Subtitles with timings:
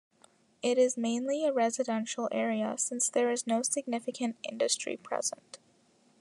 [0.63, 5.59] It is mainly a residential area, since there is no significant industry present.